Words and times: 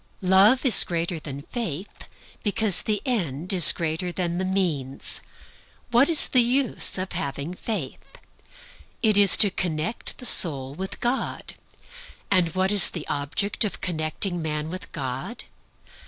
Love 0.23 0.65
is 0.65 0.83
greater 0.83 1.19
than 1.19 1.43
faith, 1.43 2.09
because 2.41 2.81
the 2.81 3.03
end 3.05 3.53
is 3.53 3.71
greater 3.71 4.11
than 4.11 4.39
the 4.39 4.43
means. 4.45 5.21
What 5.91 6.09
is 6.09 6.29
the 6.29 6.41
use 6.41 6.97
of 6.97 7.11
having 7.11 7.53
faith? 7.53 8.03
It 9.03 9.15
is 9.15 9.37
to 9.37 9.51
connect 9.51 10.17
the 10.17 10.25
soul 10.25 10.73
with 10.73 10.99
God. 11.01 11.53
And 12.31 12.55
what 12.55 12.71
is 12.71 12.89
the 12.89 13.07
object 13.09 13.63
of 13.63 13.79
connecting 13.79 14.41
man 14.41 14.71
with 14.71 14.91
God? 14.91 15.43